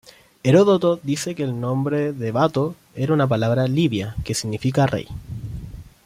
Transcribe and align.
Heródoto 0.41 0.99
dice 1.03 1.35
que 1.35 1.43
el 1.43 1.59
nombre 1.61 2.11
de 2.11 2.31
Bato 2.31 2.73
era 2.95 3.13
una 3.13 3.27
palabra 3.27 3.67
libia 3.67 4.15
que 4.25 4.33
significaba 4.33 4.87
rey. 4.87 5.07